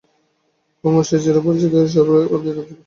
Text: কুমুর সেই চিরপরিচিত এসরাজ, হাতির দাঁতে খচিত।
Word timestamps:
কুমুর 0.77 1.03
সেই 1.07 1.21
চিরপরিচিত 1.23 1.73
এসরাজ, 1.79 1.97
হাতির 2.23 2.45
দাঁতে 2.47 2.61
খচিত। 2.67 2.77